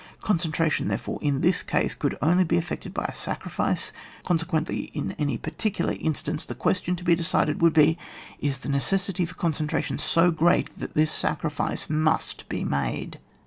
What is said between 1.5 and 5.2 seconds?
case, could only be effected by a sacrifice; consequently in